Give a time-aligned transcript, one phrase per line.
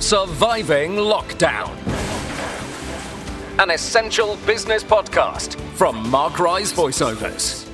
[0.00, 1.74] Surviving Lockdown.
[3.58, 7.66] An essential business podcast from Mark Ryes Voiceovers.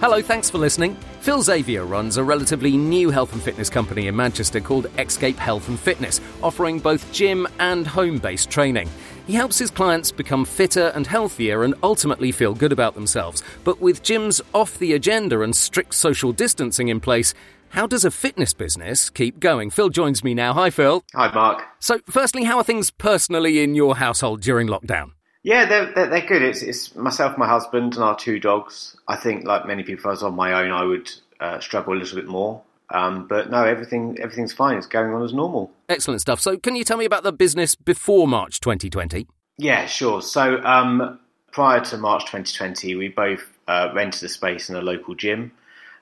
[0.00, 0.96] Hello, thanks for listening.
[1.20, 5.68] Phill Xavier runs a relatively new health and fitness company in Manchester called Xscape Health
[5.68, 8.88] and Fitness, offering both gym and home based training.
[9.26, 13.44] He helps his clients become fitter and healthier and ultimately feel good about themselves.
[13.62, 17.32] But with gyms off the agenda and strict social distancing in place,
[17.70, 19.70] how does a fitness business keep going?
[19.70, 20.52] Phill joins me now.
[20.54, 21.04] Hi, Phill.
[21.14, 21.64] Hi, Mark.
[21.78, 25.12] So, firstly, how are things personally in your household during lockdown?
[25.42, 26.42] Yeah, they're, they're, they're good.
[26.42, 28.96] It's, it's myself, my husband, and our two dogs.
[29.08, 31.94] I think, like many people, if I was on my own, I would uh, struggle
[31.94, 32.62] a little bit more.
[32.90, 34.76] Um, but no, everything everything's fine.
[34.76, 35.70] It's going on as normal.
[35.88, 36.40] Excellent stuff.
[36.40, 39.26] So, can you tell me about the business before March 2020?
[39.58, 40.22] Yeah, sure.
[40.22, 41.20] So, um,
[41.52, 45.52] prior to March 2020, we both uh, rented a space in a local gym.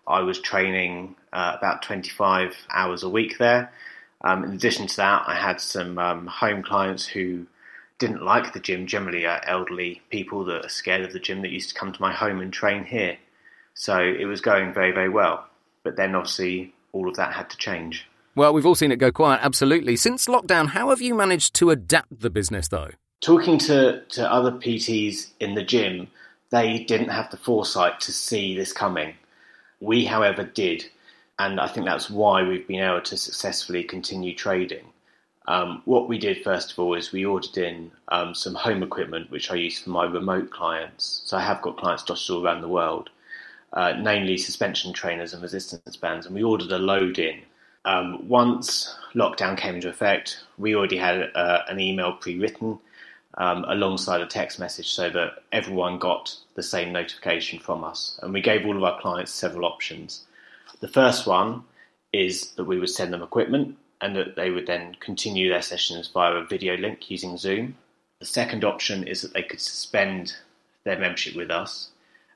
[0.09, 3.71] I was training uh, about 25 hours a week there.
[4.23, 7.47] Um, in addition to that, I had some um, home clients who
[7.99, 11.51] didn't like the gym, generally uh, elderly people that are scared of the gym that
[11.51, 13.19] used to come to my home and train here.
[13.75, 15.47] So it was going very, very well.
[15.85, 18.07] But then obviously all of that had to change.
[18.35, 19.97] Well, we've all seen it go quiet, absolutely.
[19.97, 22.91] Since lockdown, how have you managed to adapt the business though?
[23.21, 26.09] Talking to, to other PTs in the gym,
[26.51, 29.15] they didn't have the foresight to see this coming.
[29.81, 30.87] We, however, did,
[31.39, 34.87] and I think that's why we've been able to successfully continue trading.
[35.47, 39.31] Um, what we did first of all is we ordered in um, some home equipment
[39.31, 41.23] which I use for my remote clients.
[41.25, 43.09] So I have got clients dotted all around the world,
[43.73, 47.41] uh, namely suspension trainers and resistance bands, and we ordered a load in.
[47.87, 52.79] Um, once lockdown came into effect, we already had uh, an email pre-written
[53.37, 58.19] um, alongside a text message so that everyone got the same notification from us.
[58.23, 60.25] And we gave all of our clients several options.
[60.81, 61.65] The first one
[62.13, 66.09] is that we would send them equipment and that they would then continue their sessions
[66.09, 67.77] via a video link using Zoom.
[68.21, 70.35] The second option is that they could suspend
[70.85, 71.91] their membership with us.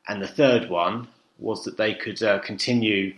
[0.09, 3.15] And the third one was that they could uh, continue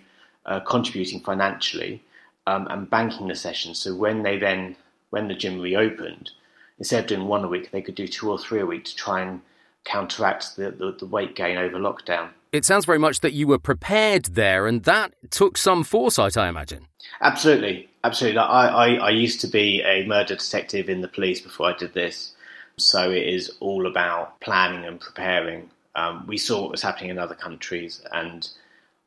[0.46, 2.02] uh, contributing financially
[2.46, 3.74] um, and banking the session.
[3.74, 4.76] So when they then,
[5.10, 6.30] when the gym reopened,
[6.78, 8.96] instead of doing one a week, they could do two or three a week to
[8.96, 9.40] try and
[9.84, 12.30] counteract the, the, the weight gain over lockdown.
[12.52, 16.48] It sounds very much that you were prepared there, and that took some foresight, I
[16.48, 16.86] imagine.
[17.20, 18.38] Absolutely, absolutely.
[18.38, 21.94] I, I, I used to be a murder detective in the police before I did
[21.94, 22.32] this,
[22.76, 25.70] so it is all about planning and preparing.
[25.96, 28.48] Um, we saw what was happening in other countries, and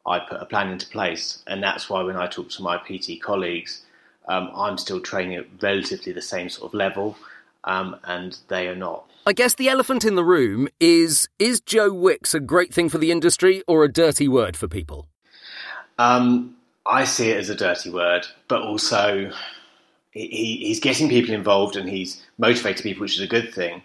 [0.05, 1.44] I put a plan into place.
[1.47, 3.84] And that's why when I talk to my PT colleagues,
[4.28, 7.17] um, I'm still training at relatively the same sort of level
[7.67, 9.05] um, and they are not.
[9.28, 12.97] I guess the elephant in the room is is Joe Wicks a great thing for
[12.97, 15.07] the industry or a dirty word for people?
[16.00, 16.55] Um,
[16.85, 19.31] I see it as a dirty word, but also
[20.11, 23.84] he, he's getting people involved and he's motivating people, which is a good thing.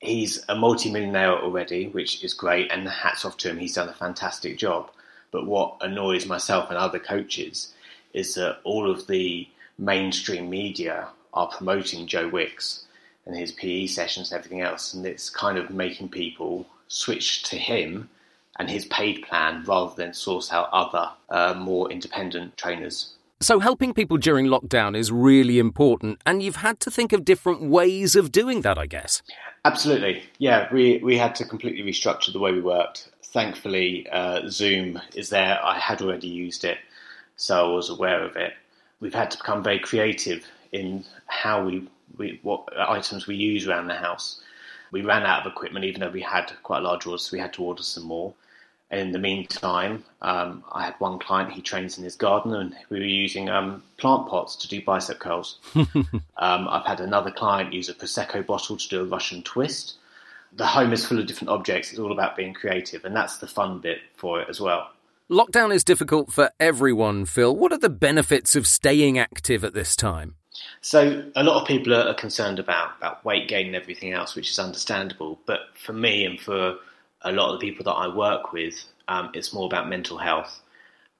[0.00, 3.58] He's a multi-millionaire already, which is great, and hats off to him.
[3.58, 4.90] He's done a fantastic job.
[5.30, 7.72] But what annoys myself and other coaches
[8.12, 9.48] is that all of the
[9.78, 12.84] mainstream media are promoting Joe Wicks
[13.26, 14.94] and his PE sessions and everything else.
[14.94, 18.08] And it's kind of making people switch to him
[18.58, 23.14] and his paid plan rather than source out other uh, more independent trainers.
[23.40, 27.62] So, helping people during lockdown is really important, and you've had to think of different
[27.62, 29.22] ways of doing that, I guess.
[29.64, 30.22] Absolutely.
[30.38, 33.10] Yeah, we, we had to completely restructure the way we worked.
[33.22, 35.58] Thankfully, uh, Zoom is there.
[35.62, 36.78] I had already used it,
[37.36, 38.54] so I was aware of it.
[39.00, 43.88] We've had to become very creative in how we we, what items we use around
[43.88, 44.40] the house.
[44.90, 47.40] We ran out of equipment, even though we had quite a large order, so we
[47.40, 48.34] had to order some more.
[48.90, 52.76] And in the meantime, um, I had one client, he trains in his garden, and
[52.90, 55.58] we were using um, plant pots to do bicep curls.
[55.74, 55.88] um,
[56.38, 59.96] I've had another client use a Prosecco bottle to do a Russian twist.
[60.52, 61.90] The home is full of different objects.
[61.90, 64.90] It's all about being creative, and that's the fun bit for it as well.
[65.30, 67.56] Lockdown is difficult for everyone, Phill.
[67.56, 70.36] What are the benefits of staying active at this time?
[70.80, 74.50] So a lot of people are concerned about about weight gain and everything else, which
[74.50, 75.40] is understandable.
[75.46, 76.76] But for me and for
[77.22, 80.60] a lot of the people that I work with, um, it's more about mental health.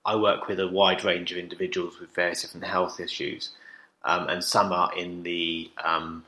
[0.04, 3.50] I work with a wide range of individuals with various different health issues,
[4.04, 6.25] um, and some are in the um,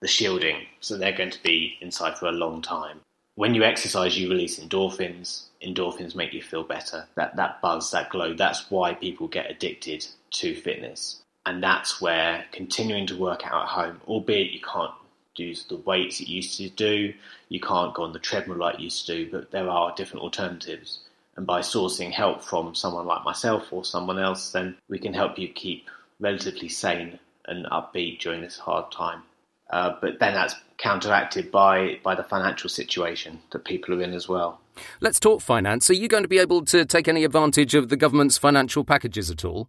[0.00, 3.00] the shielding, so they're going to be inside for a long time.
[3.36, 5.44] When you exercise, you release endorphins.
[5.62, 7.06] Endorphins make you feel better.
[7.14, 8.34] That that buzz, that glow.
[8.34, 13.68] That's why people get addicted to fitness and that's where continuing to work out at
[13.68, 14.92] home, albeit you can't
[15.34, 17.12] do the weights you used to do,
[17.48, 20.22] you can't go on the treadmill like you used to do, but there are different
[20.22, 21.00] alternatives.
[21.34, 25.40] And by sourcing help from someone like myself or someone else, then we can help
[25.40, 25.88] you keep
[26.20, 29.22] relatively sane and upbeat during this hard time.
[29.70, 34.28] Uh, but then that's counteracted by by the financial situation that people are in as
[34.28, 34.60] well.
[35.00, 35.90] Let's talk finance.
[35.90, 39.30] Are you going to be able to take any advantage of the government's financial packages
[39.30, 39.68] at all?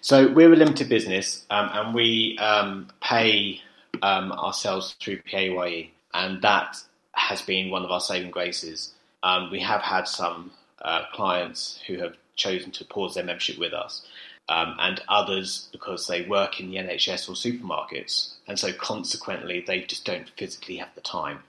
[0.00, 3.60] So we're a limited business, um, and we um, pay
[4.02, 6.76] um, ourselves through PAYE, and that
[7.12, 8.92] has been one of our saving graces.
[9.22, 10.52] Um, we have had some
[10.82, 14.06] uh, clients who have chosen to pause their membership with us,
[14.48, 19.80] um, and others because they work in the NHS or supermarkets, and so consequently they
[19.80, 21.40] just don't physically have the time.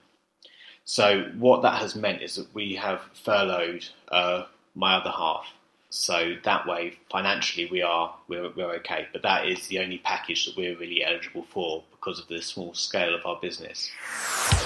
[0.84, 4.44] So what that has meant is that we have furloughed uh,
[4.74, 5.46] my other half.
[5.90, 9.08] So that way, financially, we are we're, we're okay.
[9.12, 12.74] But that is the only package that we're really eligible for because of the small
[12.74, 13.90] scale of our business.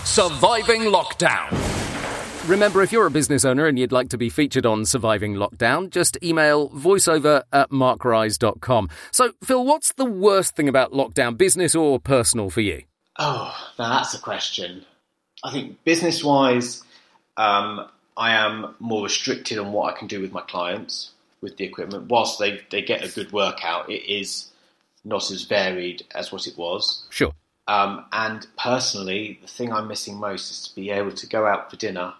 [0.05, 1.49] Surviving lockdown.
[2.47, 5.91] Remember, if you're a business owner and you'd like to be featured on Surviving Lockdown,
[5.91, 8.89] just email voiceover at markryes.com.
[9.13, 12.85] So, Phill, what's the worst thing about lockdown, business or personal for you?
[13.19, 14.87] Oh, that's a question.
[15.45, 16.83] I think business wise,
[17.37, 21.11] um, I am more restricted on what I can do with my clients
[21.43, 22.09] with the equipment.
[22.09, 24.49] Whilst they, they get a good workout, it is
[25.05, 27.05] not as varied as what it was.
[27.11, 27.33] Sure.
[27.69, 31.71] Um, and personally, the thing I'm missing most is to be able to go out
[31.71, 32.15] for dinner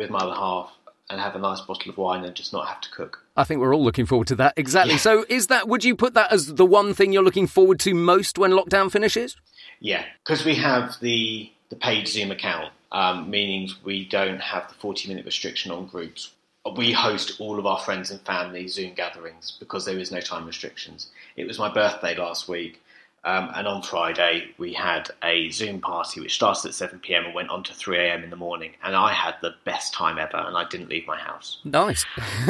[0.00, 0.72] with my other half
[1.08, 3.24] and have a nice bottle of wine and just not have to cook.
[3.36, 4.54] I think we're all looking forward to that.
[4.56, 4.92] Exactly.
[4.92, 4.98] Yeah.
[4.98, 7.94] So, is that, would you put that as the one thing you're looking forward to
[7.94, 9.36] most when lockdown finishes?
[9.80, 14.74] Yeah, because we have the, the paid Zoom account, um, meaning we don't have the
[14.74, 16.32] 40 minute restriction on groups.
[16.76, 20.46] We host all of our friends and family Zoom gatherings because there is no time
[20.46, 21.08] restrictions.
[21.36, 22.82] It was my birthday last week
[23.22, 27.34] um, and on Friday, we had a Zoom party which started at 7 pm and
[27.34, 28.72] went on to 3 am in the morning.
[28.82, 31.58] And I had the best time ever, and I didn't leave my house.
[31.64, 32.06] Nice.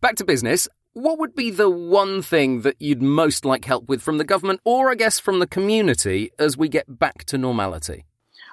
[0.00, 0.66] Back to business.
[0.94, 4.60] What would be the one thing that you'd most like help with from the government,
[4.64, 8.04] or I guess from the community, as we get back to normality?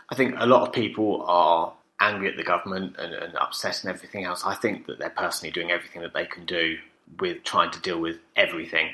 [0.09, 3.93] I think a lot of people are angry at the government and, and upset and
[3.93, 4.43] everything else.
[4.45, 6.77] I think that they're personally doing everything that they can do
[7.19, 8.89] with trying to deal with everything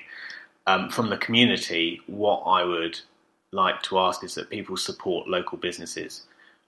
[0.67, 2.99] um, from the community, what I would
[3.51, 6.23] like to ask is that people support local businesses,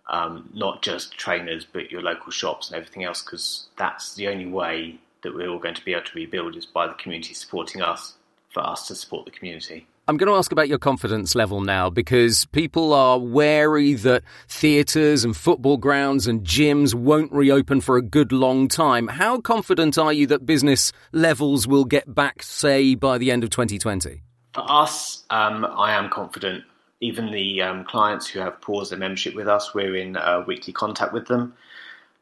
[0.09, 4.45] um, not just trainers, but your local shops and everything else, because that's the only
[4.45, 7.81] way that we're all going to be able to rebuild is by the community supporting
[7.81, 8.13] us
[8.49, 9.87] for us to support the community.
[10.09, 15.25] I'm going to ask about your confidence level now because people are wary that theatres
[15.25, 19.09] and football grounds and gyms won't reopen for a good long time.
[19.09, 23.49] How confident are you that business levels will get back, say, by the end of
[23.49, 24.21] 2020?
[24.53, 26.63] For us, um, I am confident.
[27.01, 30.71] Even the um, clients who have paused their membership with us, we're in uh, weekly
[30.71, 31.53] contact with them.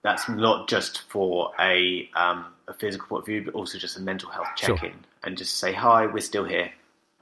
[0.02, 4.02] That's not just for a, um, a physical point of view, but also just a
[4.02, 4.92] mental health check in sure.
[5.24, 6.72] and just say, hi, we're still here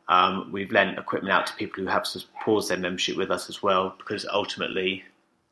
[0.10, 2.06] um, we've lent equipment out to people who have
[2.44, 5.04] paused their membership with us as well, because ultimately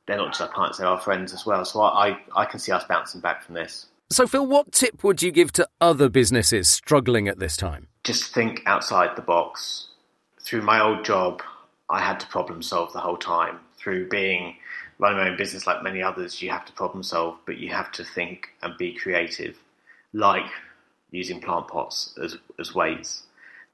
[0.06, 1.63] they're not just our clients, they're our friends as well.
[1.63, 3.88] So I, I can see us bouncing back from this.
[4.12, 7.88] So, Phill, what tip would you give to other businesses struggling at this time?
[8.03, 9.88] Just think outside the box.
[10.42, 11.42] Through my old job,
[11.89, 13.59] I had to problem solve the whole time.
[13.77, 14.57] Through being
[15.00, 17.92] running my own business like many others, you have to problem solve, but you have
[17.94, 19.57] to think and be creative,
[20.12, 20.50] like
[21.12, 23.24] using plant pots as, as weights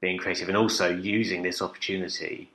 [0.00, 2.50] being creative and also using this opportunity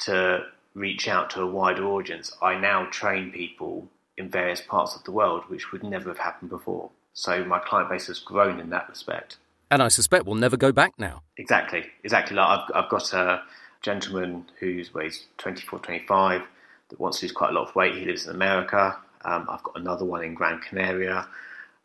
[0.00, 0.44] to
[0.74, 2.32] reach out to a wider audience.
[2.42, 6.50] I now train people in various parts of the world, which would never have happened
[6.50, 6.90] before.
[7.14, 9.38] So my client base has grown in that respect.
[9.70, 11.22] And I suspect we'll never go back now.
[11.38, 12.36] Exactly, exactly.
[12.36, 13.42] Like I've, I've got a
[13.82, 16.42] gentleman who's weighs 24, 25
[16.88, 17.94] that wants to lose quite a lot of weight.
[17.94, 18.96] He lives in America.
[19.24, 21.26] Um, I've got another one in Gran Canaria.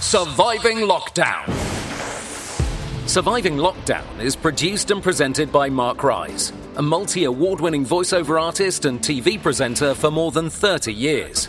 [0.00, 1.44] Surviving Lockdown.
[3.06, 8.84] Surviving Lockdown is produced and presented by Mark Ryes, a multi award winning voiceover artist
[8.84, 11.48] and TV presenter for more than 30 years.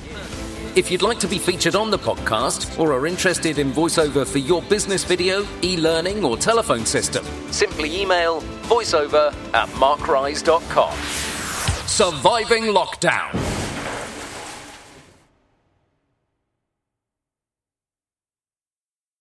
[0.76, 4.40] If you'd like to be featured on the podcast or are interested in voiceover for
[4.40, 10.94] your business video, e learning, or telephone system, simply email voiceover at markryes.com.
[11.88, 13.49] Surviving Lockdown.